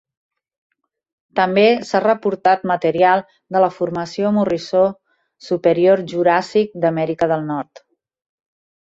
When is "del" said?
7.35-7.45